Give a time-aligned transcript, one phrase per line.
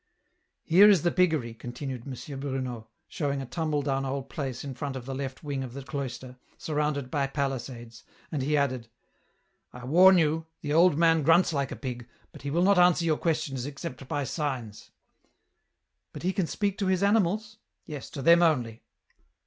[0.63, 2.39] "Here is the piggery," continued M.
[2.39, 5.83] Bruno, showing a tumble down old place in front of the left wing of the
[5.83, 8.89] cloister, surrounded by palisades; and he added,"
[9.71, 13.05] I warn you, the old man grunts like a pig, but he will not answer
[13.05, 14.89] your questions except by signs."
[16.13, 17.59] But he can speak to his animals?
[17.85, 18.81] ""Yes, to them only."